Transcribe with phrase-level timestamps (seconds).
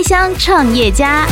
[0.00, 1.26] 开箱创业家。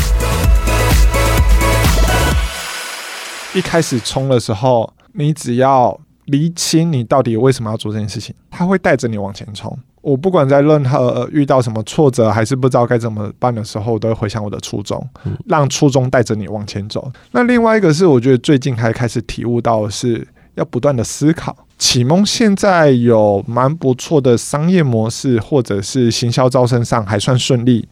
[3.55, 9.75] 一开始冲的时候，你只要厘清你到底为什么要做这件事情，他会带着你往前冲。
[10.03, 15.03] 我不管在任何遇到什么挫折，还是不知道该怎么办的时候，我都会回想我的初衷，
[15.47, 17.11] 让初衷带着你往前走。
[17.31, 21.57] 那另外一个是，我觉得最近还开始体悟到的是要不断的思考。
[21.79, 27.89] 启蒙现在有蛮不错的商业模式，或者是行销招生上还算顺利。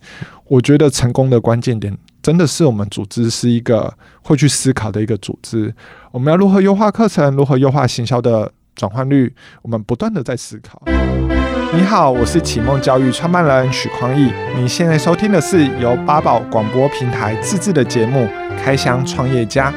[0.49, 3.93] 我觉得成功的关键点，真的是我们组织是一个
[4.23, 5.75] 会去思考的一个组织。
[6.13, 10.81] 我们要如何优化课程，如何优化行销的转换率，我们不断的在思考。
[11.75, 14.31] 你好，我是启梦教育创办人许匡义。
[14.57, 18.21] 你现在收听的是由八宝广播平台自制的节目
[18.63, 19.73] 《开箱创业家》。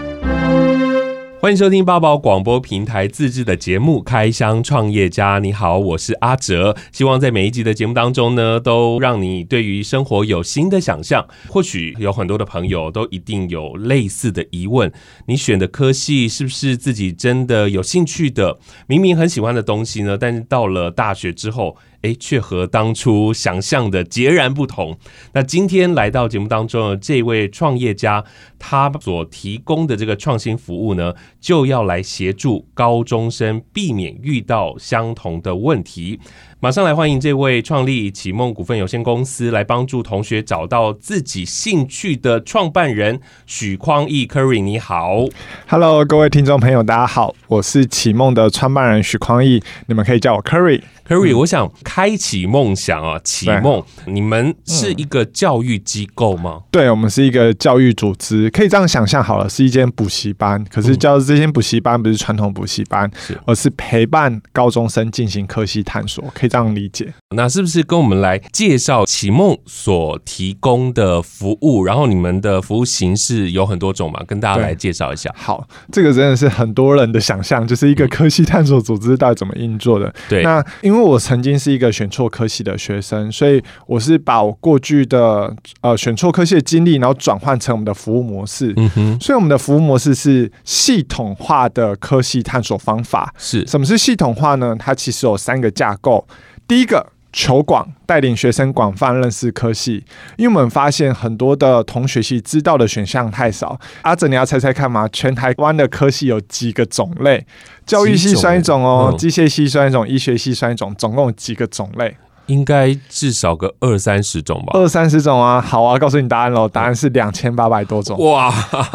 [1.41, 5.38] 欢迎收听八宝广播平台自制的节目《开箱创业家》。
[5.39, 6.75] 你好，我是阿哲。
[6.91, 11.25] 希望在每一集的节目当中呢，都让你对于生活有新的想象。
[11.48, 14.91] 或许有很多的朋友都一定有类似的疑问：
[15.27, 18.59] 你选的科系是不是自己真的有兴趣的？
[18.87, 24.98] 明明很喜欢的东西呢，但是到了大学之后，哎，却和当初想象的截然不同。
[25.34, 28.24] 那今天来到节目当中的这位创业家，
[28.58, 36.20] 他所提供的这个创新服务呢，就要来协助高中生避免遇到相同的问题。
[36.62, 44.62] 马上来欢迎这位创立启梦股份有限公司，来帮助同学找到自己兴趣的创办人许匡义 Curry。
[44.62, 45.24] 你好
[45.70, 50.82] ，Hello，各位听众朋友，大家好，我是启梦的创办人许匡义，你们可以叫我 Curry。
[51.07, 56.57] Curry，我想开启梦想啊，启梦，你们是一个教育机构吗？
[56.57, 60.63] 嗯、对，我们是一个教育组织，可以这样想象好了，是一间补习班。
[60.65, 67.12] 可是教这间补习班不是传统补习班，是而是陪伴高中生进行科系探索，可以这样理解。
[67.36, 71.84] 那是不是跟我们来介绍启梦所提供的服务？
[71.84, 74.22] 然后你们的服务形式有很多种嘛？
[74.28, 75.34] 跟大家来介绍一下。
[75.36, 80.14] 好，这个真的是很多人的想象，就是一个科系探索组织到底怎么运作的？
[80.30, 81.00] 对，那因为。
[81.00, 88.74] 因为我曾经是一个选错科系的学生，所以我是把我过去的呃选错科系的经历，然后转换成我们的服务模式。
[88.76, 93.34] 嗯哼，所以我们的服务模式是系统化的科系探索方法。
[93.38, 94.76] 是，什么是系统化呢？
[94.78, 96.28] 它其实有三个架构。
[96.69, 97.06] 第一个。
[97.31, 100.03] 求广，带领学生广泛认识科系，
[100.35, 103.80] 因为我们发现很多的同学系知道的选项太少。
[104.02, 105.08] 阿哲，你要猜猜看吗？
[105.09, 107.46] 全台湾的科系有几个种类？
[107.85, 112.18] 教育系算一种哦，机械系算一种，医学系算一种，总共有几个种类？
[112.50, 115.62] 应该至少个二三十种吧，二三十种啊！
[115.62, 118.52] 好啊，告诉你答案喽，答案是两千八百多种，哇，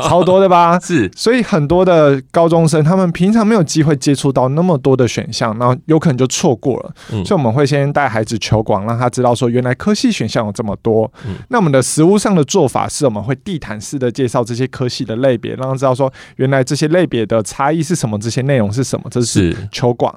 [0.08, 0.78] 超多的吧？
[0.82, 6.92] 是，所以很多的高中生他们平常没有机会接触到那么多的选项，然后有可能就错过了。
[7.12, 11.10] 嗯，所以我们会先带孩子求广，让他知道说原来科系选项有这么多。
[11.24, 20.12] 嗯，那我们的实物上的做法是我们会地毯式的介绍这些科系的类别，让他知道说原来这些类别的差异是什么，这些内容是什么，这是求广。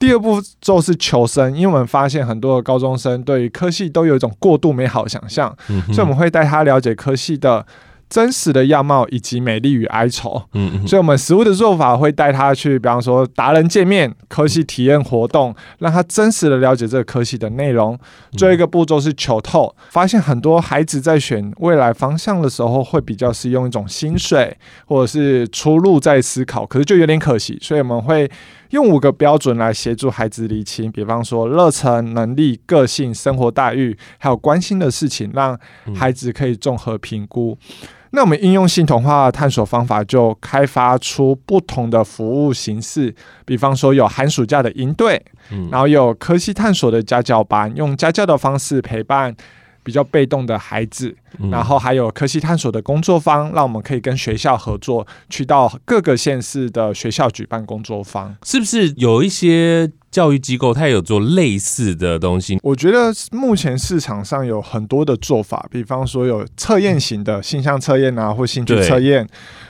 [0.00, 7.66] 第二步骤是求生，因为我们发现很多的高中生对于科系都有一种过度美好的想象，嗯、所以我们会带他了解科系的
[8.08, 10.42] 真实的样貌以及美丽与哀愁。
[10.54, 17.96] 嗯嗯，所以我们食物的做法会带他去，比方说达人见面、科系体验活动，让他真实的了解这个科系的内容。
[18.32, 24.56] 最后一个步骤是求透，发现很多孩子在选未来方向的时候，会比较是用一种薪水
[24.86, 28.30] 或者是出路在思考，可是就有点可惜，所以我们会。
[28.70, 35.58] 用五个标准来协助孩子厘清，比方说热忱、能力、个性、生活待遇，还有关心的事情，让
[35.94, 37.56] 孩子可以综合评估。
[37.82, 43.14] 嗯、那我们应用系统化的探索方法，就开发出不同的服务形式，
[43.44, 45.20] 比方说有寒暑假的营队，
[45.50, 49.34] 嗯、然后有科系探索的家教班，用家教的方式陪伴。
[49.82, 51.14] 比较被动的孩子，
[51.50, 58.36] 然后还有科系探索的工作坊，让我们可以跟学校合作，去到各个县市的学校举办工作坊。
[58.44, 62.58] 是不是有一些教育机构它有做类似的东西？
[62.62, 69.26] 我觉得目前市场上有很多的做法，比方说有测验型的性向测验啊，或兴趣测验，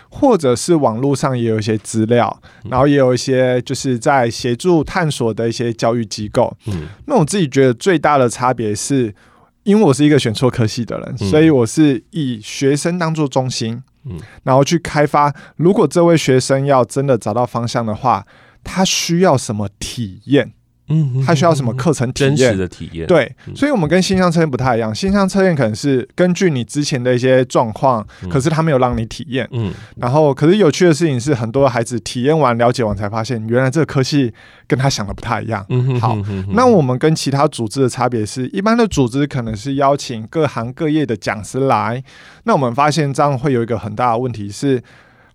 [0.09, 6.57] 或者是网络上也有一些资料，然后也有一些就是在协助探索的一些教育机构。
[6.67, 9.15] 嗯，那我自己觉得最大的差别是。
[9.65, 15.35] 因为我是一个选错科系的人，嗯、所以我是以学生当做中心，嗯，然后去开发。
[15.57, 18.27] 如果这位学生要真的找到方向的话，
[18.65, 20.53] 他需要什么体验？
[20.91, 22.37] 嗯，他需要什么课程体验？
[22.37, 23.07] 真实的体验。
[23.07, 24.95] 对，所以我们跟性向测验不太一样。
[24.95, 29.49] 性向测验可能是根据你之前的一些状况，可是他没有让你体验。
[29.53, 34.33] 嗯，然后可是有趣的事情是，很多孩子体验完、了解完才发现，原来这个科系
[34.67, 35.65] 跟他想的不太一样。
[35.69, 36.19] 嗯，好，
[36.51, 42.03] 那我们跟其他组织的差别是，一般的组织可能是邀请各行各业的讲师来，
[42.45, 44.83] 那我们发现这样会有一个很大的问题是。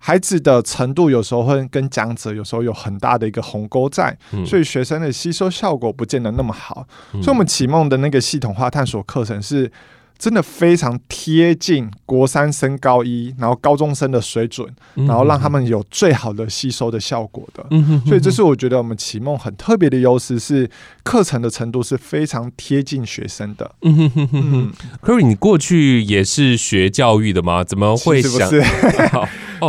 [0.07, 6.87] 孩子的程度有时候会跟讲者有时候有很大的一个鸿沟在，嗯、所以学生的吸收效果不见得那么好。
[7.13, 9.71] 嗯、所以，我们启梦的那个系统化探索课程是
[10.19, 17.65] 真的非常贴近国三升高一，然后高中生的水准，然后让他们有最好的吸收的效果的。
[17.71, 20.69] 嗯、所以，这是我觉得我们启梦很特别的优势，是
[21.01, 23.71] 课程的程度是非常贴近学生的。
[23.81, 27.63] 嗯哼哼 Kerry 你过去也是学教育的吗？
[27.63, 28.47] 怎么会想？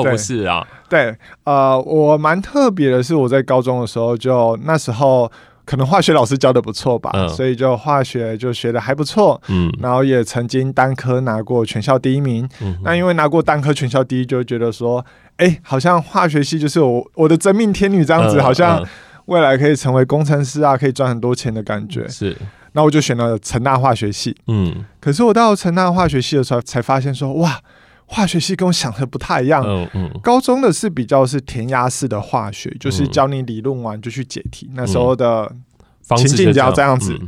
[0.00, 1.14] 哦，不是啊，对，
[1.44, 5.30] 呃，我蛮特别的是，我在高中的时候，就那时候
[5.64, 15.04] 可能化学老师教的不错吧，嗯、所以就化学就学的还不错，嗯，然后也曾经单科拿过全校第一名，嗯，那因为拿过单科全校第一，就觉得说，
[15.36, 18.84] 哎、欸，好像化学系就是我我的真命天女这样子，嗯、好像
[19.24, 22.36] 未来可以成为工程师啊，可以赚很多钱的感觉，是，
[22.72, 27.58] 那我就选了成大化学系，嗯，可是我到成大化学系的时候，才发现说，哇。
[28.06, 29.62] 化学系跟我想的不太一样。
[29.66, 34.70] 嗯嗯，高中的是比较是填鸭式的化学，就是教你理论完就去解题。
[34.74, 35.52] 那时候的
[36.16, 37.18] 情境只要这样子。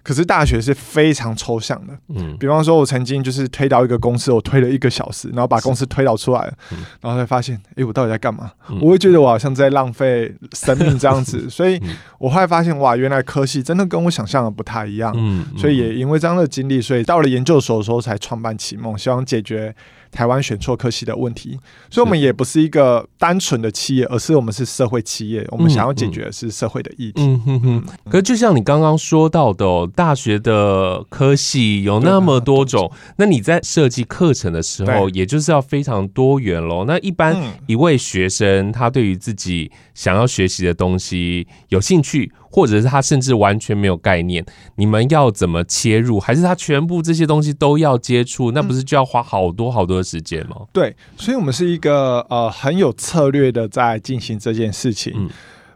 [0.00, 1.92] 可是大学是非常抽象的。
[2.14, 6.54] 嗯，比方说，我曾经就是推导一个公式，我推了一个小时，然后把公式推导出来了，
[7.02, 8.50] 然后才发现，哎，我到底在干嘛？
[8.80, 11.48] 我会觉得我好像在浪费生命这样子。
[11.50, 11.78] 所以
[12.18, 15.12] 我后来发现，哇，原来科系真的跟我想象的不太一样。
[15.14, 19.74] 嗯，所以也因为这样的经历，所以到了研究所的时候才创办启梦，希望解决。
[20.10, 21.58] 台湾选错科系的问题，
[21.90, 25.46] 所以我们也不是一个单纯的企业，而是我们是社会企业。
[25.50, 27.22] 我们想要解决的是社会的议题。
[27.22, 27.84] 嗯哼哼。
[28.10, 36.84] 可是就像你刚刚说到的，哦，大学的科系有那么多种，那你在设计课程的时候，也就是要非常多元喽。
[36.86, 42.32] 那一般一位学生，他对于自己想要学习的东西有兴趣。
[42.50, 44.44] 或者是他甚至完全没有概念，
[44.76, 46.18] 你们要怎么切入？
[46.18, 48.50] 还是他全部这些东西都要接触？
[48.52, 50.56] 那不是就要花好多好多的时间吗？
[50.72, 55.12] 对，所以我们是一个呃很有策略的在进行这件事情。
[55.16, 55.28] 嗯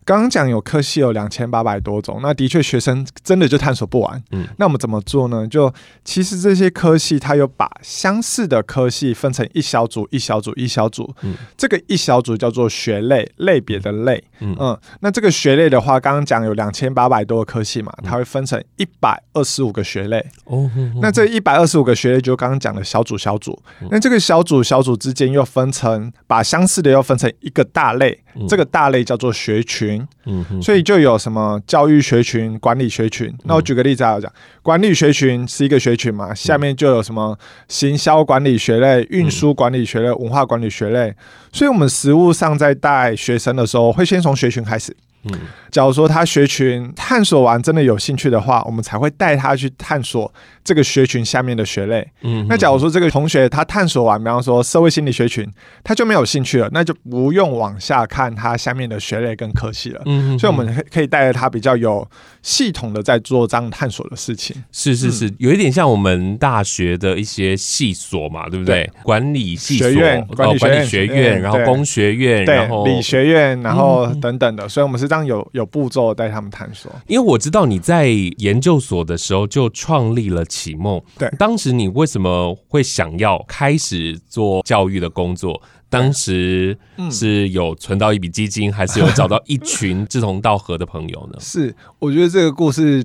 [0.05, 4.23] 刚刚讲有科系有两千八百多种，那的确学生真的就探索不完。
[4.33, 5.47] 嗯，那我们怎么做呢？
[5.47, 5.73] 就
[6.05, 11.15] 其实这些科系它有把相似的科系分成一小组、一小组、一小组。
[11.23, 14.23] 嗯，这个一小组叫做学类类别的类。
[14.41, 20.25] 嗯，嗯，那这个学类的话，刚刚讲有两千八百多个科系嘛，它会分成一百二十五个学类。
[20.45, 20.69] 哦，
[21.01, 23.57] 那这一百二十五个学类就刚刚讲的小组小组。
[23.91, 29.93] 那这个小组小组之间又分成把相似的又分成一个大类，这个大类叫做学群。
[30.27, 33.33] 嗯，所以就有什么教育学群、管理学群。
[33.45, 34.33] 那我举个例子来讲，
[34.63, 37.39] 管理学群是一个学群嘛，下面就有什么
[37.69, 41.15] 行销管理学类、运输管理学类、文化管理学类。
[41.53, 44.97] 所以我们实务上在带学生的时候，会先从学群开始。
[45.25, 45.33] 嗯，
[45.71, 50.33] 假如说他学群探索完真的有兴趣的话，我们才会带他去探索
[50.65, 52.05] 这个学群下面的学类。
[52.23, 55.49] 嗯，那假如说这个同学他探索完，比方说社会心理学群，
[55.85, 60.03] 他就没有兴趣了，那就不用往下看他下面的学类跟科系了。
[60.07, 62.05] 嗯，所以我们可以带着他比较有
[62.43, 64.57] 系统的在做这样探索的事情。
[64.73, 68.91] 是是是，有一点像我们大学的一些系所嘛，对不对？
[69.05, 69.89] 管理系所、
[70.35, 74.69] 管理学院，然后工学院，然后理学院，然后等等的。
[74.69, 75.12] 所以我们是。
[75.13, 78.07] 这样有有步骤带他们探索，因为我知道你在
[78.39, 80.99] 研究所的时候就创立了启梦。
[81.19, 85.61] 对，当时你为什么会想要开始做教育的工作？
[85.91, 86.79] 当时
[87.11, 91.37] 是有存到一笔基金，还是有找到一群志同道合的朋友呢？
[91.45, 93.05] 是，我觉得这个故事，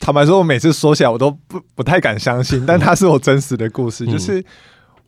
[0.00, 4.42] 坦白说，我每次说起来我都不不太敢相信，但它是我真实的故事，就是。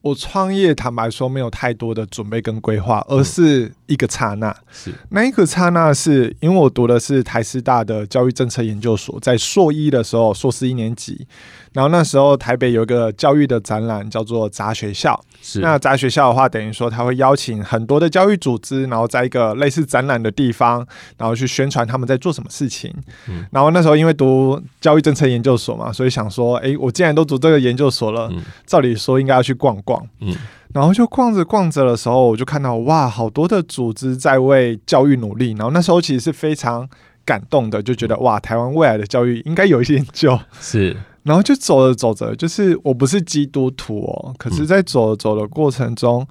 [0.06, 4.54] 我创业，坦白说没有太多的准备跟规划，而是一个刹那。
[4.70, 11.26] 是那一个刹那，是因为我读的是台师大的教育政策研究所，在硕一的时候，硕士一年级。
[11.76, 15.22] 然后那时候台北有一个教育的展览，叫做杂学校。
[15.42, 20.78] 是那杂学校的话，等于说他会邀请很多的教育组织，然后在一个类似展览的地方，
[21.18, 22.90] 然后去宣传他们在做什么事情。
[23.28, 30.02] 嗯、然后那时候因为读教育政策研究所嘛，所以想说，哎，我既然都读这个研究所了，嗯、照理说应该要去逛逛。
[30.20, 30.34] 嗯，
[30.72, 35.50] 然后就逛着逛着的时候，我就看到哇，好多的组织在为教育努力。
[35.50, 36.88] 然后那时候其实是非常
[37.26, 40.40] 感动的，就觉得哇，台湾未来的教育应该有一些救。
[40.58, 40.96] 是。
[41.26, 46.26] 然后就走着走着，就是我不是基督徒哦，可是，在走着走的过程中，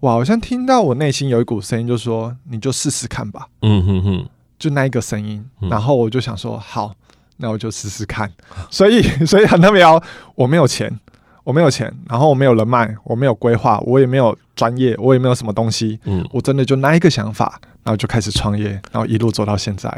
[0.00, 4.28] 我好像听到我内心有一股声音，就说：“你就试试看吧。”嗯哼哼。
[4.58, 6.92] 就那一个声音，然后我就想说，好，
[7.38, 8.30] 那我就试试看。
[8.68, 10.02] 所以， 所以很特别哦，
[10.34, 11.00] 我没有钱，
[11.44, 15.98] 我没有钱，然后我没有人脉，我没有规划，我也没有专业，我也没有什么东西。
[16.04, 19.88] 嗯，我真的就那一个想法，然后就开始创业，然后一路走到现在。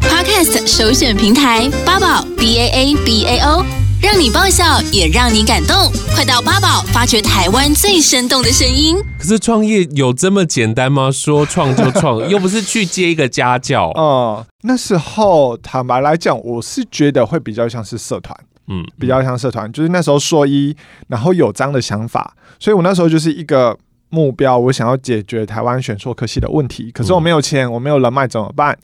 [0.00, 3.64] Podcast 首选平台八宝 B A A B A O。
[4.02, 5.76] 让你爆笑，也让你感动。
[6.14, 8.96] 快到八宝发掘台湾最生动的声音。
[9.18, 11.10] 可是创业有这么简单吗？
[11.12, 13.90] 说创就创， 又不是去接一个家教。
[13.90, 18.34] 哦、嗯，那时候坦白来讲，我是觉得会比较像是社团，
[18.68, 19.70] 嗯，比较像社团。
[19.70, 20.74] 就是那时候说一，
[21.08, 23.76] 然后有这样的想法，所以我那时候就是一个
[24.08, 26.90] 目标，我想要解决台湾选硕科系的问题。
[26.90, 28.78] 可是我没有钱，我没有人脉，怎么办？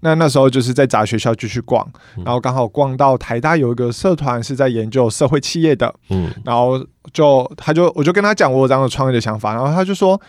[0.00, 1.86] 那那时候就是在杂学校继续逛，
[2.24, 6.78] 然后刚好逛到台大有一个社团是在研究社会企业的，嗯，然后
[7.12, 10.20] 就他就我就跟他讲我有这样的创业的想法，然后他就说，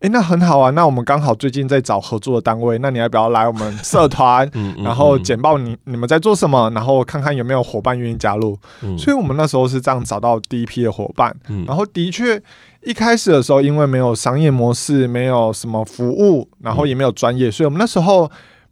[0.00, 4.48] 哎，那很好啊，那我们刚好最近在找合作的单位，那你要不要来我们社团？
[4.54, 8.58] 嗯然后简报你你们在做什么，然后看看有没有伙伴愿意加入。
[8.96, 12.40] 所以我们那时候是这样找到第一批的伙伴，然后的确
[12.82, 18.30] 一开始的时候因为没有商业模式，没有什么服务，然后也没有专业，所以我们那时候。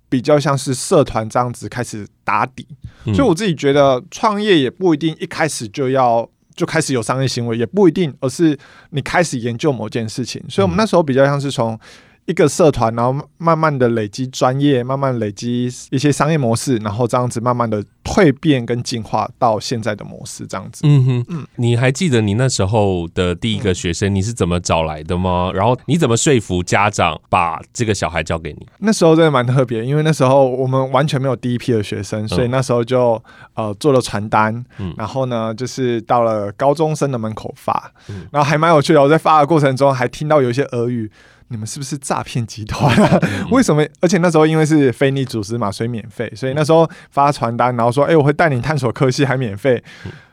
[0.08, 2.66] 比较像是社团这样子开始打底，
[3.04, 8.58] 嗯、所以我自己觉得创业也不一定一开始就要就开始有商业行为，也不一定，而是
[8.90, 10.42] 你开始研究某件事情。
[10.48, 11.78] 所以我们那时候比较像是从
[12.26, 20.80] 一个社团，然后慢慢的累积专业，慢慢累积一些商业模式，然后这样子慢慢的蜕变跟进化到现在的模式，这样子。
[20.84, 25.52] 嗯哼，嗯，你还记得你那时候的第一个学生你是怎么找来的吗？
[25.54, 28.66] 然后你怎么说服家长把这个小孩交给你？
[28.78, 33.22] 那时候真的蛮特别，因为那时候我们完全没有第一批的学生，所以那时候就
[33.54, 39.00] 呃做了传单，嗯，然后呢就是到了高中生的门口发，嗯，然后还蛮有趣的。
[39.00, 41.08] 我在发的过程中还听到有一些俄语。
[41.48, 43.20] 你们是不是诈骗集团啊？
[43.50, 43.86] 为什么？
[44.00, 46.32] 而且那时候因为是非你组织嘛，所以免费。
[46.34, 49.82] 所以那时候发传单，然后说：“哎，我会带你探索科系，还免费。”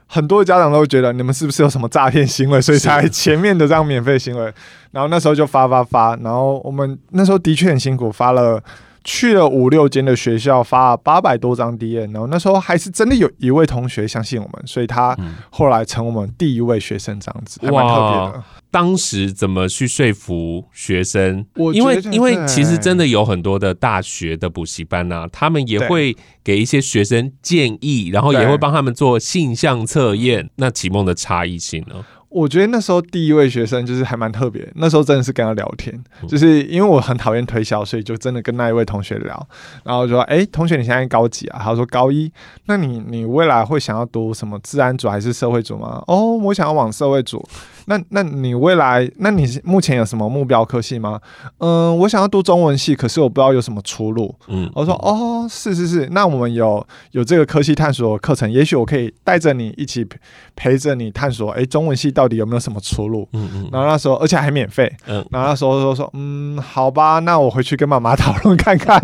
[0.08, 4.54] 很多家长都会觉得你们是不是有什么诈骗行为，所以才前面的这样免费行为。
[4.92, 8.64] 然后那时候就发发发，然后我们那时候的确很辛苦，发了。
[9.04, 15.18] 去了五六间的学校，发了八百多张 DM，然后那时候还是真的有一位同学相信我们，所以他
[15.50, 18.44] 后来成我们第一位学生，这样子还蛮特别的。
[18.72, 21.46] 当时怎么去说服学生？
[21.56, 30.50] 我因为因为其实真的有很多的大学的补习班啊，他们也会给一些学生建议，然后也会帮他们做性向测验。
[30.56, 32.04] 那启梦的差异性呢？
[32.34, 39.48] 我觉得那时候第一位学生就是还蛮特别，那时候真的是跟他聊天，就是因为我很讨厌推销，所以就真的跟那一位同学聊，
[39.84, 42.32] 然后就说：“哎，同学，你现在高几啊？”他说：“高一。”
[42.66, 46.04] 那你你未来会想要读什么自然组还是社会组吗？
[46.08, 47.48] 哦，我想要往社会组。
[47.86, 51.20] 那那你未来，那你目前有什么目标科系吗？
[51.58, 54.34] 嗯，我想要读中文系，可是我不知道有什么出路。
[54.48, 60.08] 嗯，我说哦，是是是，那我们有有这个科系探索课程，也许我可以带着你一起
[60.56, 63.28] 陪着你探索，哎，中文系到底有没有什么出路？
[63.34, 63.70] 嗯嗯。
[63.72, 64.90] 然后那时候，而且还免费。
[65.08, 65.26] 嗯。
[65.30, 69.02] 然后那时候说说，嗯，好吧，那我回去跟妈妈讨论看看。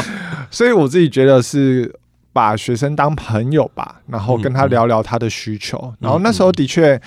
[0.50, 1.94] 所以我自己觉得是
[2.32, 5.92] 把学生当朋友吧，然后跟他聊聊他的需求。
[5.98, 7.00] 然后那时候的确。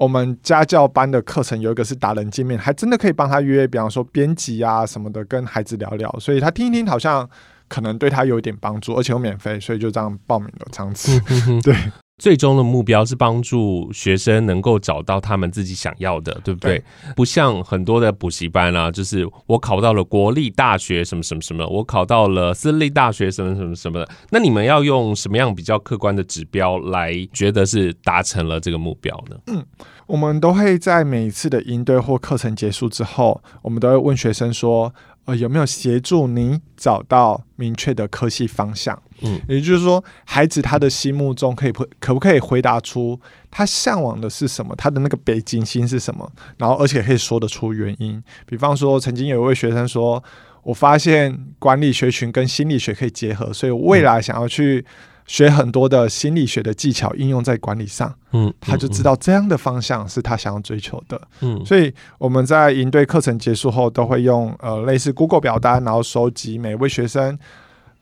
[0.00, 7.28] 我们家教班的课程有一个是达人见面，还真的可以帮他约，比方说编辑啊什么的，跟孩子聊聊，所以他听一听，好像
[7.68, 11.20] 可能对他有一点帮助，而且又免费，所以就这样报名了，这样子，
[11.60, 11.76] 对。
[12.20, 16.78] 最终的目标是帮助学生能够找到他们自己想要的，对不对？
[16.78, 16.84] 对，
[17.16, 24.08] 不像很多的补习班啊，就是我考到了国立大学什么什么什么，我考到了私立大学什么什么什么的。
[24.28, 29.36] 那你们要用什么样比较客观的指标来觉得是达成了这个目标呢？
[29.46, 29.64] 嗯，
[30.06, 34.94] 我们都会在每一次的应对或课程结束之后，我们都会问学生说。
[35.26, 39.00] 呃，有没有协助你找到明确的科系方向？
[39.22, 43.18] 嗯，也就是说，孩子他的心目中可以不可不可以回答出
[43.50, 44.74] 他向往的是什么？
[44.76, 46.30] 他的那个北京心是什么？
[46.58, 48.22] 然后，而且可以说得出原因。
[48.46, 50.22] 比方说，曾经有一位学生说
[50.64, 54.84] ：“我发现管理学群跟心理学可以结合，所以未来想要去。”
[55.26, 67.38] 学很多的心理学的技巧应用在管理上，嗯，他就知道这样的方向是他想要追求的，嗯，所以我们在营队课程结束后都会用呃类似 Google 表单，然后收集每位学生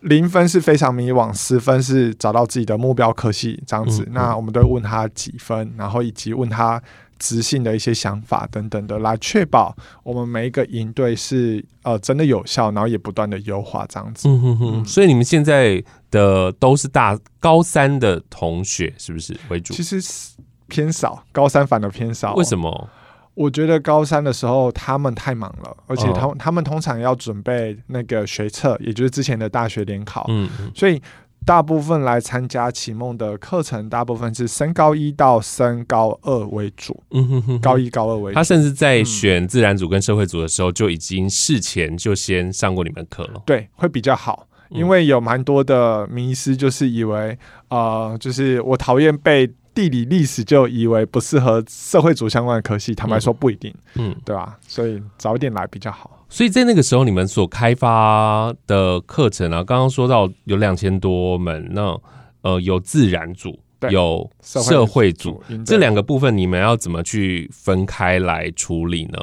[0.00, 6.82] 零分是非常迷惘，十分是找到自己的目标科系这样子，那我们都会问他几分，然后以及问他。
[7.20, 14.28] 直性的一些想法等等的，来确保我们每一个营队是呃真的有效，然后也不断的优化这样子。
[14.28, 14.84] 嗯哼哼。
[14.84, 19.74] 所以你们现在的都是大高三的同学，是不是为主？
[19.74, 20.00] 其实
[20.68, 22.34] 偏少，高三反而偏少。
[22.34, 22.88] 为什么？
[23.38, 31.00] 我觉得高三的时候他们太忙了，而且他、哦、他们通常要准备那个学测，也就是之前的大学联考，嗯，所以
[31.46, 38.34] 大部分来参加启梦的课程，大部分是升高一到升高二为主，嗯哼哼，高一高二为主。
[38.34, 49.48] 他甚至在选自然组跟社会组的时候，就已经事前就先上过你们课了，嗯，对，会比较好，因为有蛮多的迷思，就是以为，呃，就是我讨厌背。
[49.78, 54.58] 地理历史就以为不适合社会组相关的科系，坦白说不一定，嗯，对吧？
[54.66, 56.26] 所以早一点来比较好。
[56.28, 61.96] 所以在那个时候，你们所开发的课程啊，刚刚说到有两千多门，那
[62.42, 63.56] 呃有自然组，
[63.88, 69.18] 有社会组，这两个部分你们要怎么去分开来处理呢？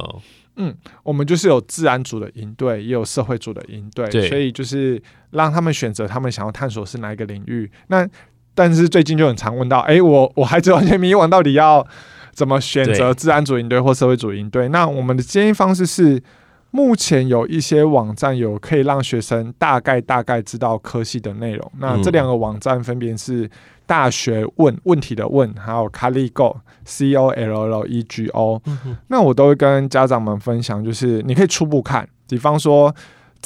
[0.55, 7.69] 嗯，我们就是有自然组的营队，也有社会组的营队，所以就是让他们选择他们想要探索是哪一个领域。
[7.87, 8.07] 那
[8.55, 11.85] 但是最近就很常问到，哎、欸，我我孩子完全迷惘，到底要
[12.31, 14.69] 怎么选择自然组营队或社会组营队？
[14.69, 16.23] 那我们的建议方式是，
[16.71, 21.71] 目前有一些网站有可以让学生大概大概知道科系的内容。
[21.79, 23.49] 那这两个网站分别是
[23.85, 28.61] 大学问问题的问，还有 Colego C O L L E G O。
[29.09, 32.95] 那我都会跟家长们分享，就是你可以初步看，比方说。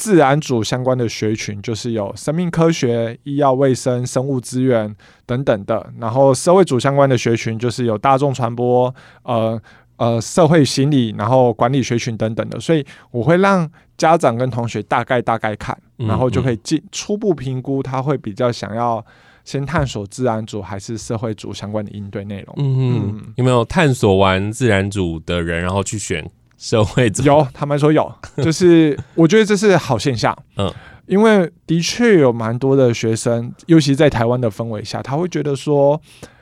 [0.00, 9.60] 自然组相关的学群就是有生命科学、医药卫生、生物资源等等的，然后社会组相关的学群就是有大众传播、呃
[9.96, 12.58] 呃社会心理，然后管理学群等等的。
[12.58, 19.04] 所以我会让家长跟同学大概大概看，然后就可以进初步评估，他会比较想要
[19.44, 22.54] 先探索自然组还是社会组相关的应对内容。
[22.56, 26.26] 嗯嗯，有没有探索完自然组的人，然后去选？
[26.60, 28.12] 社会有，他们说有，
[28.44, 30.70] 就是我觉得这是好现象，嗯，
[31.06, 35.98] 因为的确有蛮多的学生，尤其在台湾的氛围下，他会觉得说，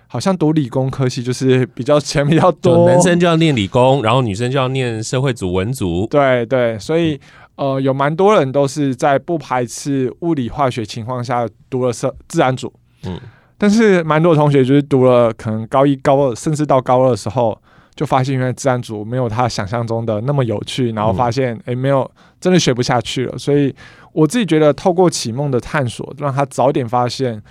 [0.08, 7.20] 好像读理工科系就是比较钱比较多，男生就要念理工，然后女生就要念社会组文组，对对，所以
[7.54, 12.72] 呃，有蛮多人都是在不排斥物理化学情况下读了社自然组，
[13.04, 13.16] 嗯，
[13.56, 17.56] 但是蛮多同学就是读了可能高一、高二，甚至到高二的时候。
[17.98, 22.08] 就发现，原来自然组没有他想象中的那么有趣，然后发现，诶、嗯欸，没有，
[22.40, 23.36] 真的学不下去了。
[23.36, 23.74] 所以
[24.12, 27.42] 我自己觉得，透过启梦的探索，让他早点发现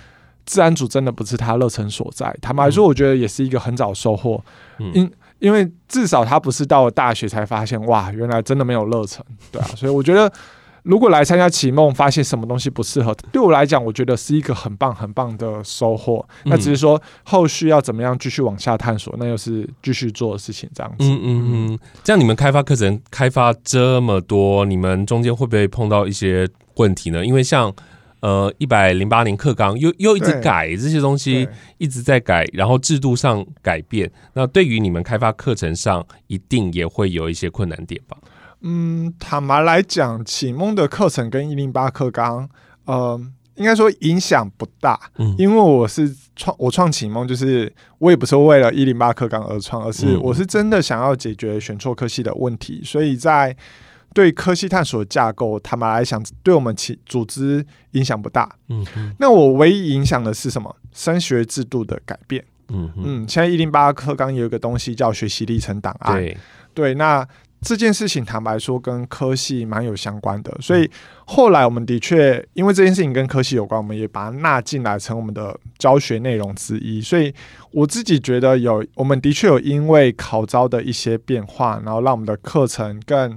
[0.46, 2.34] 自然组真的不是他热忱所在。
[2.40, 4.42] 坦白说，我觉得也是一个很早收获，
[4.78, 9.68] 因、嗯、因为至少他不是到了大学才发现，哇，原来真的没有热忱，对啊。
[9.76, 10.32] 所以我觉得。
[10.88, 16.26] 如果来参加启梦，发现什么东西不适合，对我来讲，我觉得是一个很棒很棒的收获。
[16.44, 20.66] 那只是说后续要怎么样继续往下探索，那又是继续做的事情。
[20.74, 21.28] 这样子，嗯嗯
[21.72, 21.78] 嗯。
[22.02, 27.22] 这样你们开发课程开发这么多，你们中间会不会碰到一些问题呢？
[27.22, 27.70] 因为像
[28.20, 31.46] 呃一百零八年课纲又又一直改这些东西，
[31.76, 38.16] 一直在改，然后制度上改变，那对于你们开发课程上，一定也会有一些困难点吧？
[38.60, 42.48] 嗯，坦白来讲，启蒙的课程跟一零八课纲，
[42.86, 43.20] 呃，
[43.54, 44.98] 应该说影响不大。
[45.18, 52.82] 嗯，因为我是创我创启蒙，就是我也不是为了一零八课纲而创，而是我是真的想要解决选错科系的问题。
[52.84, 53.56] 所以在
[54.12, 58.50] 对科系探索的架构，坦白来讲，对我们其组织影响不大。
[58.70, 60.74] 嗯嗯，那我唯一影响的是什么？
[60.92, 62.44] 升学制度的改变。
[62.70, 66.16] 嗯嗯，现在一零八课纲有一个东西叫学习历程档案。
[66.16, 66.36] 对
[66.74, 67.24] 对，那。
[67.60, 70.88] 这件事情坦白说跟科系蛮有相关的，所以
[71.24, 77.00] 后来我们的确因为这件事情跟科系有关，我们也把它纳进来成我们的教学内容之一。
[77.00, 77.34] 所以
[77.72, 83.36] 我自己觉得有，我们的确有因为考招的一些变化，然后让我们的课程更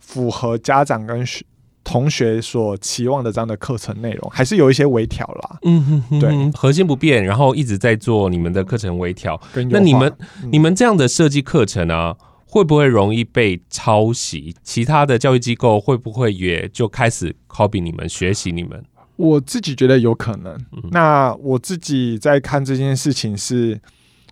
[0.00, 1.44] 符合家长跟学
[1.84, 5.58] 同学所期望的这样的课程内容，还是有一些微调啦。
[5.62, 9.40] 嗯哼哼，对，核心不变，然后一直在做你们的课程微调。
[9.70, 12.16] 那你们、嗯、你们这样的设计课程啊？
[12.52, 14.52] 会不会容易被抄袭？
[14.64, 18.84] 其他的教育机构会不会也就开始 copy 你们、学习你们？
[19.14, 20.52] 我自己觉得有可能。
[20.72, 23.80] 嗯、那我自己在看这件事情是，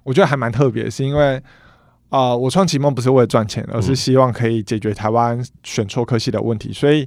[0.03, 1.37] 我觉得还蛮特别，是因为
[2.09, 6.73] 啊、呃，我创启梦不是为了赚钱，而是希望可以解决台湾选错科系的问题。
[6.73, 7.07] 所以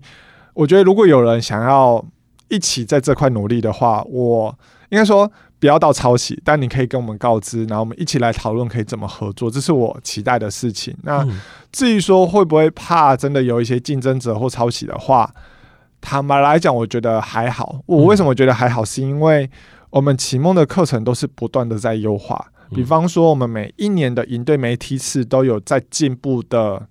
[0.53, 2.01] 我觉得，如果有人想要
[2.47, 4.57] 一起在这块努力的话，我
[4.89, 5.29] 应该说。
[5.61, 10.97] 不要到抄袭，但你可以跟我们告知，然后我们一起来讨论可以怎么合作，这是我期待的事情。
[11.03, 11.23] 那
[11.71, 15.31] 至于说会不会怕真的有一些竞争者或抄袭的话，
[16.01, 17.79] 坦白来讲，我觉得还好。
[17.85, 18.83] 我为什么觉得还好？
[18.83, 19.47] 是因为
[19.91, 22.43] 我们启梦的课程都是不断的在优化。
[22.71, 26.81] 比方说，我们每一年的营队每梯次都有在进步的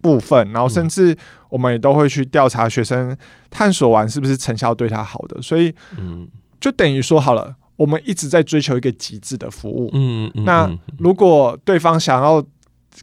[0.00, 1.16] 部分，然后甚至
[1.48, 3.16] 我们也都会去调查学生
[3.50, 5.42] 探索完是不是成效对他好的。
[5.42, 6.28] 所以，嗯，
[6.60, 7.56] 就等于说好了。
[7.76, 9.90] 我们一直在追求一个极致的服务。
[9.92, 12.44] 嗯，嗯，那如果对方想要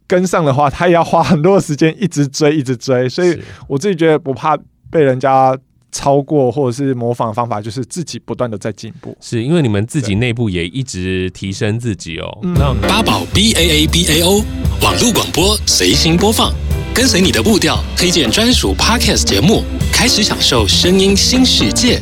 [0.05, 3.09] 跟上的话，他也要花很多的时间一直追，一直追。
[3.09, 4.57] 所以我自己觉得不怕
[4.91, 5.57] 被人家
[5.91, 9.17] 超过或者是模仿的方法，就是自己不断的在进步。
[9.19, 12.39] 是因为你们自己内部也一直提升自己哦。
[12.43, 14.43] 那八宝 B A A B A O
[14.83, 16.53] 网络广播随心播放，
[16.93, 21.99] 跟随你的步调，推荐专属 Podcast 节目，开始享受声音新世界。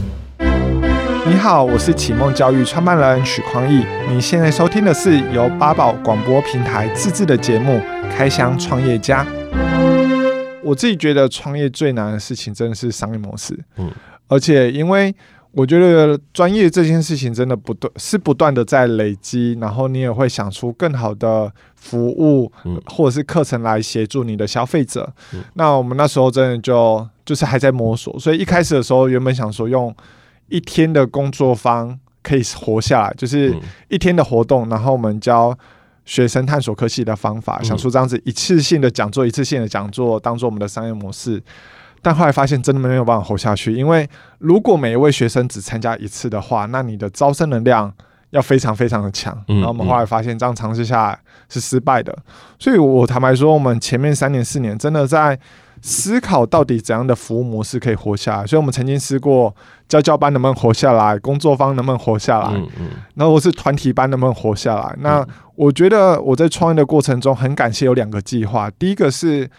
[1.27, 3.85] 你好，我是启梦教育创办人许匡义。
[4.09, 7.73] 你现在收听的是由八宝广播平台自制的节目
[8.15, 9.25] 《开箱创业家》。
[10.63, 13.59] 我自己觉得创业最难的事情真的是商业模式。
[13.75, 13.91] 嗯，
[14.29, 15.13] 而且因为
[15.51, 22.49] 我觉得专业这件事情真的不断是不断的在累积，然后你也会想出更好的服务
[22.85, 25.11] 或者是课程来协助你的消费者。
[25.55, 29.93] 那我们那时候真的就就是还在摸索，所以一开始的时候原本想说用。
[30.49, 33.55] 一天的工作方可以活下来，就是
[33.87, 35.57] 一天的活动，然后我们教
[36.05, 41.41] 学生探索科技的方法，想出这样子一次性的讲座，一次性的讲座当做我们的商业模式，
[42.01, 47.93] 但后来发现真的没有办法活下去，因为如果每一位学生只参加一次的话，那你的招生能量
[48.29, 52.17] 要非常非常的强，然后我们后来发现这样尝试下来是失败的，
[52.59, 55.39] 所以我坦白说，我们前面三年四年真的在。
[55.81, 59.55] 思考到底怎样的服务模式可以活下来，所以我们曾经试过
[59.87, 64.95] 教教班能不能活下来，工作方能不能活下来，嗯嗯，然后或是团体班能不能活下来。
[64.99, 69.49] 那我觉得我在创业的过程中很感谢有两个计划，第一个是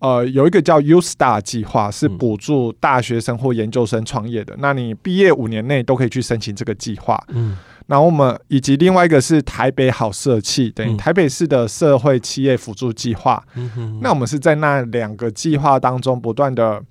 [0.00, 7.56] 呃有一个叫 U Star 计划，是补助大学生或研究生创业的，那你毕业五年内都可以去申请这个计划，嗯。
[7.86, 13.42] 然后我们以及另外一个是台北好社企，等于台北市的社会企业辅助计划。
[13.54, 16.82] 嗯、那我们是在那两个计划当中不断的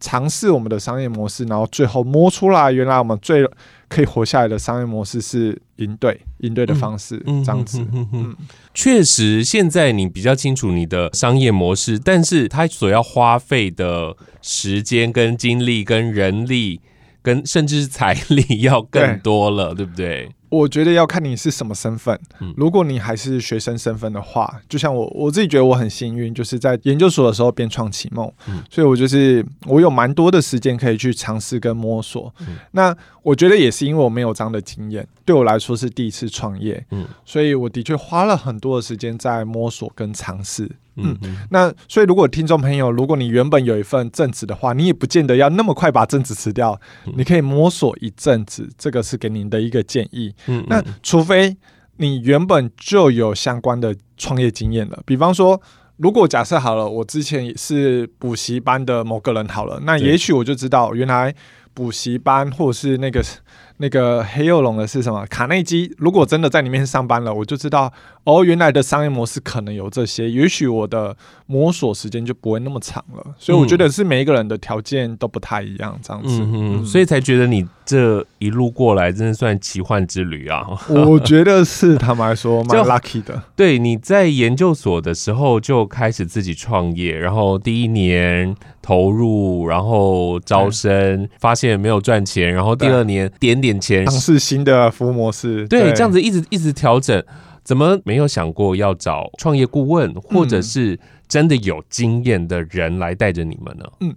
[0.00, 3.48] 尝试我们的商业模式，然后最后摸出来，原来我们最
[3.88, 7.84] 可以活下来的商业模式是应对应对的方式，嗯、这样子。
[7.92, 8.36] 嗯，
[8.74, 16.80] 确实，现在你比较清楚你的商业模式，但是它所要花费的时间、跟精力、跟人力、
[17.22, 20.30] 跟甚至是财力要更多了，对，对不对？
[20.48, 22.18] 我觉得要看你是什么身份。
[22.56, 28.30] 如果你还是学生身份的话，就像我我自己觉得我很幸运，就是在研究所的时候边创启梦，
[28.70, 32.32] 所以我就是我有蛮多的时间可以去尝试跟摸索。
[32.72, 40.70] 那我觉得也是因为我没有这样的经验，对我来说是第一次创业，嗯所以我的确花了很多的时间在摸索跟尝试。
[40.96, 41.18] 嗯，
[41.50, 46.80] 那所以如果听众朋友，如果你原本有一份正职的话，你也不见得要那么快把正职辞掉，
[47.16, 50.32] 你可以摸索一阵子，这个是给您的一个建议。
[50.46, 51.56] 嗯，那除非
[51.96, 55.60] 你原本就有相关的创业经验了，比方说，
[55.96, 61.34] 如果假设好了，我之前也是补习班的某个人好了，那也许我就知道原来
[61.72, 63.22] 补习班或者是那个。
[63.78, 65.26] 那个黑幼龙的是什么？
[65.26, 65.92] 卡内基。
[65.98, 70.30] 如果真的在里面上班了，我就知道哦，原来的商业模式可能有这些。
[70.30, 73.34] 也许我的摸索时间就不会那么长了。
[73.36, 76.38] 所以我觉得是每一个人的条件都不太一样，这样子。
[76.40, 76.86] 嗯嗯。
[76.86, 80.64] 所以才觉得你这一路过来真的算奇幻之旅啊！
[80.88, 83.42] 我觉得是，他们来说蛮 lucky 的。
[83.56, 93.54] 对，你在研究所的时候就开始自己创业，然后第一年投入，然后招生，发现没有赚钱，然后第二年点。
[93.64, 97.24] 点钱尝试新的服务模式，对，这样子一直一直调整，
[97.62, 103.84] 怎么没有想过要找创业顾问，或者是真的有经验的人来带着你们呢？
[104.00, 104.14] 嗯，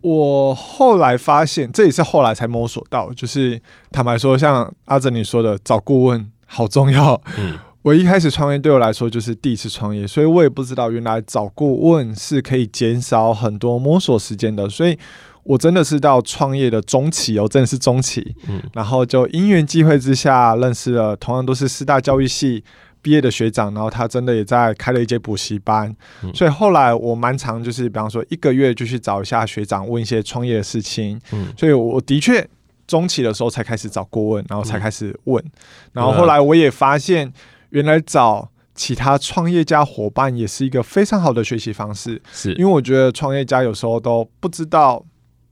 [0.00, 7.20] 我后来发现，这也是后来才摸索到，就是坦白说，像阿泽你说的，找顾问好重要。
[7.38, 14.98] 嗯，我一开始创业对我来说就是第一次创业，所以我也不知道原来找顾问是可以减少很多摸索时间的，所以。
[15.44, 22.62] 我真的是到创业的中期哦，真的是中期，嗯，然后就因缘际会之下认识了同样都是师大教育系
[23.00, 32.46] 毕业的学长，然后他真的也在开了一节补习班，嗯，所以后来我蛮常就是比方说一个月就去找一下学长问一些创业的事情，嗯，所以我的确
[32.86, 35.50] 中期的时候才开始找顾问，然后才开始问，嗯，
[35.94, 37.32] 然后后来我也发现
[37.70, 42.52] 原来找其他创业家伙伴也是一个非常好的学习方式，是。
[42.54, 45.04] 因为我觉得创业家有时候都不知道。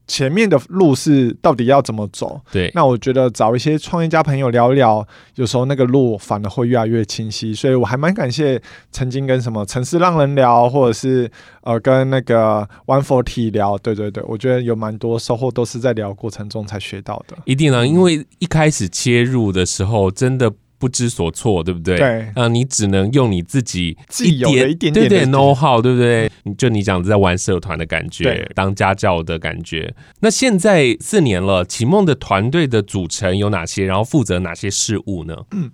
[0.07, 2.39] 前面的路是到底要怎么走？
[2.51, 7.53] 对，那我觉得找一些创业家朋友聊一聊，有时候那个路反而会越来越清晰。
[7.53, 11.29] 所以我还蛮感谢曾经跟什么城市浪人聊，或者是
[11.61, 13.77] 呃跟那个 One Forty 聊。
[13.77, 17.37] 对对对，我觉得有蛮多收获都是在聊过程中才学到的。
[17.45, 20.53] 一定啊，因为一开始切入的时候，真的。
[20.79, 21.97] 不知所措，对不对？
[21.97, 26.31] 对，啊，你只能用你自己自己有的一点点对对 know how，对不对？
[26.57, 29.93] 就你讲在玩社团的感觉，当家教的感觉。
[30.19, 33.85] 那现在四年了，启梦的团队的组成有哪些？
[33.85, 35.35] 然后负责哪些事务呢？
[35.51, 35.71] 嗯，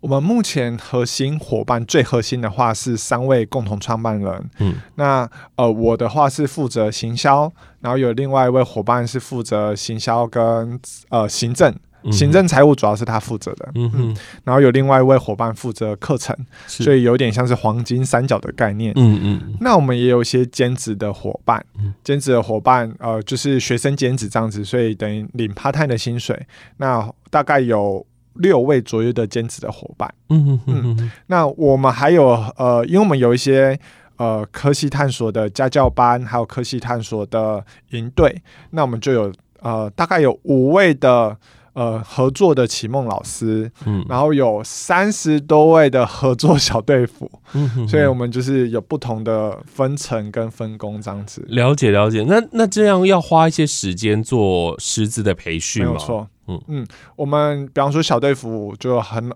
[0.00, 4.50] 我们目前核心伙伴最核心的话是三位共同创办人。
[4.58, 10.80] 嗯，那呃，我的话是负责行销，然后有另外一位伙伴是负责行销跟
[11.10, 11.74] 呃行政，
[12.10, 13.68] 行政财务主要是他负责的。
[13.74, 18.92] 嗯嗯，然后有另外一位伙伴负责课程，所以有点像是黄金三角的概念。
[18.96, 21.64] 嗯嗯，那我们也有一些兼职的伙伴，
[22.02, 26.46] 兼职的伙伴呃就是学生兼职这样子，所以等于领 part time 的薪水。
[26.76, 28.06] 那大概有。
[28.34, 33.76] 六位左右的兼职的伙伴，嗯嗯嗯，那我们还有呃，因为我们有一些
[34.16, 41.36] 呃科系探索的家教班，还有科系探索的营队，那我们就有呃大概有五位的
[41.78, 51.44] 呃合作的启梦老师，嗯，然后有三十多位的合作小队服，嗯哼哼，所以我们就是有不同的分层跟分工这样子。
[51.46, 55.90] 了解了解，那那这样要花一些时间做师资的培训吗？
[55.90, 56.28] 没有错。
[56.48, 59.30] 嗯嗯，我们比方说小队服就很，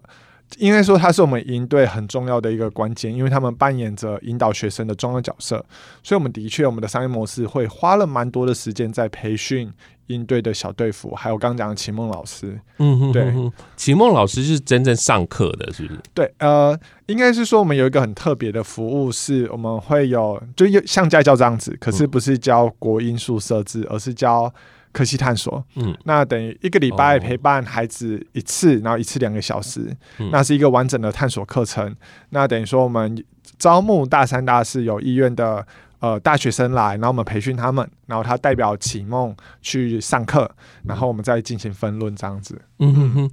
[0.59, 5.65] 应该说他是我们营队很重要的一个关键，因为他们扮演着引导学生的重要角色，
[6.03, 9.71] 所以我们的确我们的商业模式会花了蛮多的时间在培训
[10.09, 12.61] 营队的小队服，还有刚刚讲的秦梦老师。
[12.79, 13.35] 嗯哼，对，
[13.77, 16.01] 秦梦老师是真正上课的，是不是？
[16.15, 24.53] 对，呃，应该是说我们有一个很特别的服务，是我们会有就像家教这样子，可是不是教国音数设置，而是教。
[24.95, 31.97] 科技探索，嗯，那等于一个礼拜陪伴孩子一次，哦、然后一次两个小时，嗯、那是一个完整的探索课程。
[32.29, 33.25] 那等于说，我们
[33.59, 35.67] 招募大三、大四有意愿的
[36.03, 40.51] 呃大学生来，然后我们培训他们，然后他代表启梦去上课，
[40.85, 42.61] 然后我们再进行分论这样子。
[42.81, 43.31] 嗯哼哼。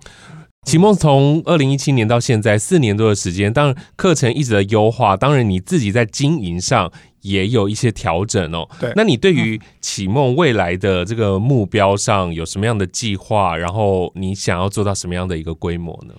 [0.63, 8.67] 启梦从二零一七年到现在四年多的时间，当然课程一直在优化，当然你自己在经营上也有一些调整哦。
[8.77, 13.55] 对，那你对于启梦未来的这个目标上有什么样的计划？
[13.55, 16.13] 然后你想要做到什么样的一个规模呢？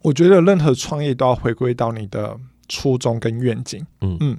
[0.00, 2.36] 我觉得任何创业都要回归到你的
[2.68, 3.86] 初衷跟愿景。
[4.00, 4.38] 嗯嗯，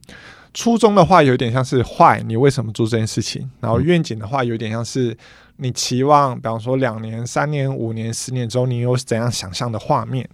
[0.53, 3.49] 初衷的话有点像是坏，你为什么做这件事情？
[3.59, 5.17] 然后愿景的话有点像是。
[5.57, 10.27] 你期望，比方说两年、三年、五年、十年之后，你有怎样想象的画面？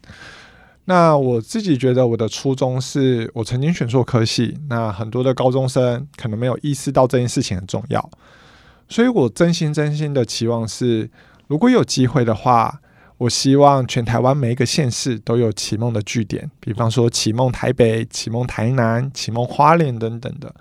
[0.86, 8.10] 那我自己觉得，我的初衷是我曾经选错科系，那很多的高中生可能没有意识到这件事情很重要，
[8.88, 11.12] 所以我真心真心的期望是，
[11.48, 12.80] 如果有机会的话，
[13.20, 20.52] 我希望全台湾每一个县市都有启梦的据点，比方说启梦台北、启梦台南、启梦花莲等等的，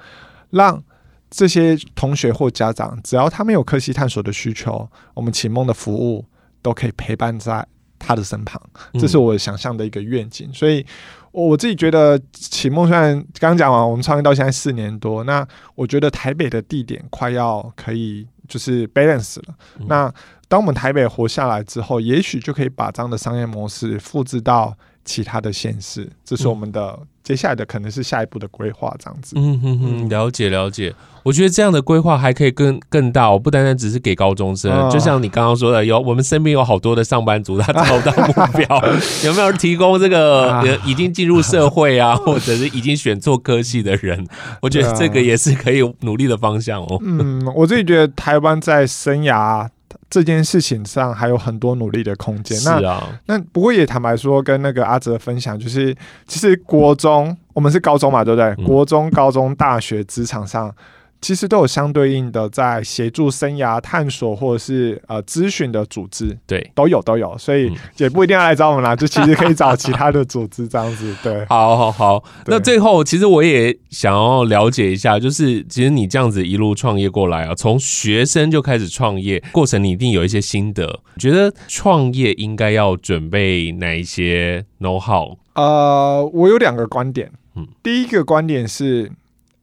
[0.50, 0.84] 让。
[1.30, 6.24] 这些同学或家长，只要他们有科系探索的需求，我们启梦的服务
[6.62, 7.62] 都可以陪伴在
[7.98, 8.58] 他的身旁。
[8.94, 10.48] 这是我想象的一个愿景。
[10.48, 10.86] 嗯、所以，
[11.30, 19.54] 我自己觉得启梦虽然刚刚讲完，我们创业到现在四年多，那我觉得台北的地点快要可以就是 balance 了。
[19.80, 20.10] 嗯、那
[20.48, 26.10] 当我们台北活下来之后，也许就可以把这样的商业模式复制到其他的县市。
[26.24, 26.98] 这是我们的。
[26.98, 29.34] 嗯接下来的可能是下一步的规划，这样子。
[29.36, 30.94] 嗯哼哼，了解了解。
[31.22, 34.72] 我觉得这样的规划还可以更更大，我不单单只是给高中生。
[34.72, 44.26] 哦、就像你刚刚说的，有我们身边有好多的上班族，他找不到目 标，啊、有没有提供这个已经进入社会啊，或者是已经选错科系的人？
[44.62, 46.98] 我觉得这个也是可以努力的方向哦。
[47.02, 49.68] 嗯，我自己觉得台湾在生涯。
[50.10, 52.58] 这件事情上还有很多努力的空间。
[52.58, 55.94] 是啊，那，那不过也坦白说，跟那个阿哲分享，就是
[56.26, 58.46] 其实国中我们是高中嘛，对不对？
[58.58, 60.74] 嗯、国中、高中、大学、职场上。
[61.20, 71.14] 其实都有相对应的在协助生涯探索或者是呃咨询的组织，对，都有都有，所以也不一定要来找我们啦，就其实可以找其他的组织这样子。
[71.22, 72.22] 对，好好好。
[72.46, 81.00] 那最后，其实我也想要了解一下，就是其实你这样子一路创业过来啊，从学生就开始创业，过程你一定有一些心得。
[81.18, 85.36] 觉得创业应该要准备哪一些 know how？
[85.54, 87.32] 呃，我有两个观点。
[87.56, 89.10] 嗯，第一个观点是。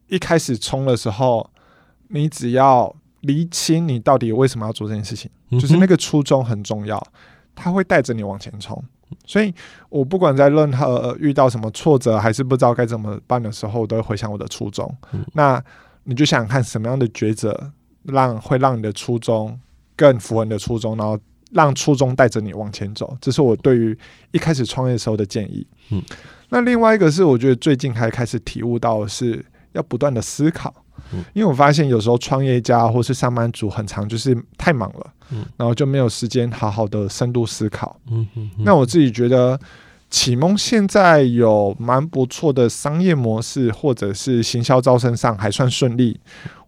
[0.07, 1.49] 一开始冲的时候，
[2.09, 7.01] 你只要厘清你到底为什么要做这件事情，嗯、就是那个初衷很重要，
[7.55, 8.81] 它会带着你往前冲。
[9.25, 9.53] 所以
[9.89, 14.95] 我不管在任何遇到什么挫折，还是不知道该怎么办的时候，我都会回想我的初衷。
[15.11, 15.63] 嗯、那
[16.03, 17.71] 你就想想看什么样的抉择，
[18.03, 19.59] 让会让你的初衷
[19.95, 21.17] 更符合你的初衷，然后
[21.51, 23.17] 让初衷带着你往前走。
[23.19, 23.97] 这是我对于
[24.31, 25.65] 一开始创业的时候的建议。
[25.89, 26.03] 嗯，
[26.49, 29.43] 那另外一个是我觉得最近还开始体悟到的是。
[29.75, 30.73] 要不断的思考，
[31.33, 35.13] 因为我发现有时候创业家或是上班族很长就是太忙了，
[35.57, 37.99] 然后就没有时间好好的深度思考。
[38.57, 39.59] 那我自己觉得
[40.09, 46.19] 启蒙现在有蛮不错的商业模式，或者是行销招生上还算顺利。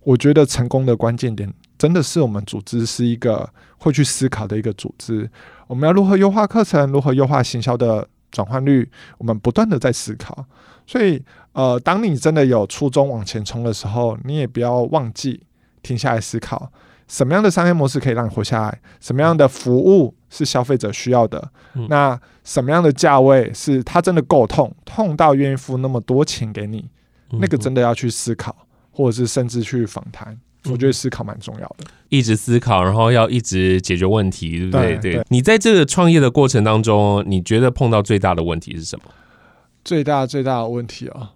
[0.04, 5.30] 我觉得成功的关键点真的是我们组织是一个会去思考的一个组织。
[5.68, 10.46] 我们要如何优化课程，如何优化行销的转换率，我们不断的在思考。
[10.86, 11.22] 所以，
[11.58, 15.42] 呃，当你真的有初衷往前冲的时候，你也不要忘记
[15.82, 16.72] 停下来思考，
[17.08, 26.86] 什么样的商业模式可以让你活下来，什么样的服务是消费者需要的，嗯、那什么样的价位是他真的够痛，痛到愿意付那么多钱给你，
[27.32, 28.56] 嗯、那个真的要去思考，
[28.92, 30.38] 或者是甚至去访谈。
[30.70, 34.98] 我觉得思考蛮重要的，一直思考，然后要一直解决问题，对不对？
[34.98, 35.26] 对，对。
[35.30, 39.06] 你在这个创业的过程当中，你觉得碰到最大的问题是什么？
[39.84, 41.30] 最大最大的问题哦，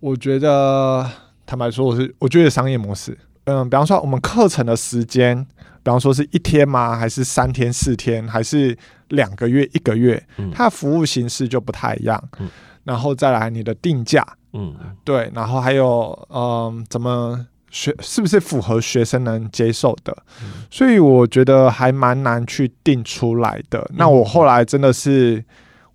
[0.00, 1.08] 我觉得
[1.44, 5.44] 坦白说，我是我觉得商业模式，嗯，比方说我们课程的时间，
[5.82, 6.96] 比方说是一天吗？
[6.96, 8.76] 还是三天、四天，还是
[9.08, 10.22] 两个月、一个月？
[10.38, 12.22] 嗯，它的服务形式就不太一样。
[12.38, 12.48] 嗯，
[12.84, 17.46] 然后再来你的定价，嗯，对，然后还有嗯，怎么？
[17.68, 20.16] 学是不是符合学生能接受的？
[20.40, 23.80] 嗯、所以我觉得还蛮难去定出来的。
[23.90, 25.44] 嗯、那我后来真的是，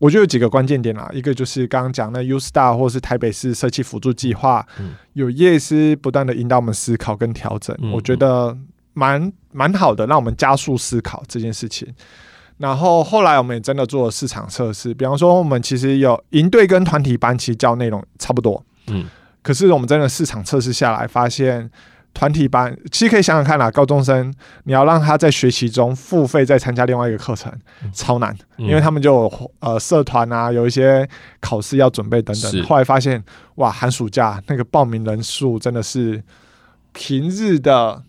[0.02, 1.08] 我觉得有几个关键点啦。
[1.14, 8.58] 一个就是刚刚讲的 U Star 或是台北市社区辅助计划，嗯、有业师不断的引导我们思考跟调整，嗯、我觉得
[8.94, 11.88] 蛮蛮好的，让我们加速思考这件事情。
[12.58, 19.06] 然后后来我们也真的做了市场测试，比方说我们其实有营队跟团体班，其实教内容差不多，嗯。
[19.44, 21.70] 可是我们真的市场测试下来，发现
[22.14, 27.52] 团体班其实可以想想看啦，高中生你要让他在学习中付费再参加另外一个课程，
[27.94, 31.08] 超难，嗯、因为他们就有呃社团啊，有一些
[31.40, 32.64] 考试要准备等等。
[32.64, 33.24] 后来发现，
[33.56, 36.22] 哇，寒暑假那个报名人数真的是
[36.92, 38.04] 平日的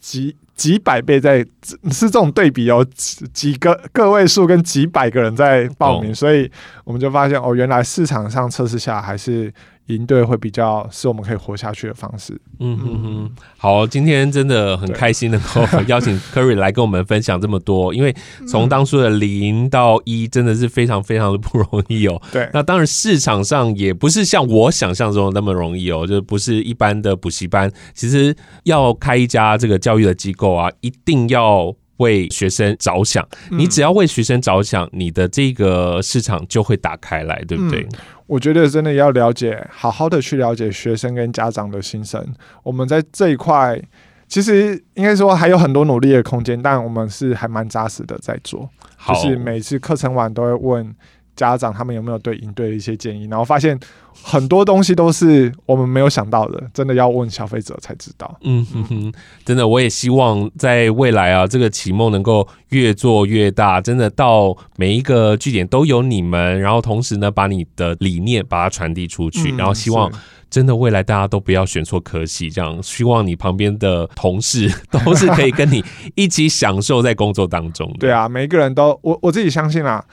[0.00, 1.50] 几几百倍在，在
[1.90, 6.50] 是这种对比哦，几几个个位数跟几百个人在报名，哦、所以
[6.84, 9.52] 我们就发现哦，原来市场上测试下还是。
[9.86, 12.40] 营队会比较是我们可以活下去的方式。
[12.60, 18.14] 嗯哼哼，好，今天真的很开心能够邀请 Curry 来跟我们分享这么多，因为
[18.48, 22.20] 从当初的零到一真的是非常非常的不容易哦。
[22.32, 31.74] 对，那当然市场上也不是像我想象中的那么容易哦，就不是一般的补习班，其实要开一家这个教育的机构啊，一定要。
[31.98, 37.82] 为学生着想，你只要为学生着想，你的这个市场就会打开来，对不对？
[37.82, 37.88] 嗯，
[38.26, 42.26] 我觉得真的要了解，好好的去了解学生跟家长的心声。
[42.62, 43.80] 我们在这一块，
[44.26, 48.68] 其实应该说还有很多努力的空间，但我们是还蛮扎实的在做。
[49.06, 50.94] 就是每次课程完都会问。
[51.34, 53.26] 家长他们有没有对营队的一些建议？
[53.26, 53.78] 然后发现
[54.22, 58.38] 很多东西都是我们没有想到的，真的要问消费者才知道。
[58.42, 59.12] 嗯哼哼，
[59.44, 70.12] 真的，我也希望在未来啊，这个启梦能够越做越大，真的到每一个据点都有你们，然后同时呢，把你的理念把它传递出去，嗯、然后希望
[70.50, 75.82] 真的未来大家都不要选错科系，这样希望你旁边的同事都是可以跟你
[76.14, 77.98] 一起享受在工作当中的。
[78.06, 80.04] 对啊，每一个人都我我自己相信啊。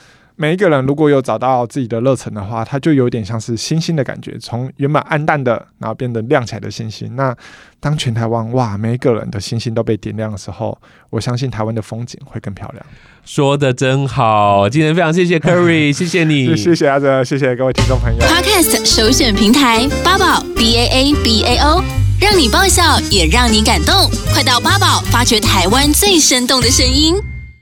[0.42, 7.14] 每一个人如果有找到自己的热忱的话，他就有点像是星星的感觉，从原本暗淡的，然后变得亮起来的星星。
[7.18, 7.36] 那
[7.82, 12.86] 当全台湾哇，每一个人的星星都被点亮的时候，我相信台湾的风景会更漂亮。
[13.26, 18.22] 说的真好，今天非常谢谢 Kerry，谢谢你，谢谢阿泽，谢谢各位听众朋友。
[18.22, 21.84] Podcast 首选平台八宝 B A A B A O，
[22.22, 27.39] 让你爆笑也让你感动，快到八宝发掘台湾最生动的声音。